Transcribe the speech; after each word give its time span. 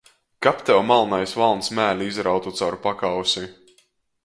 Kab 0.45 0.63
tev 0.69 0.79
malnais 0.91 1.35
valns 1.41 1.69
mēli 1.81 2.09
izrautu 2.13 2.55
caur 2.63 2.81
pakausi! 2.89 3.47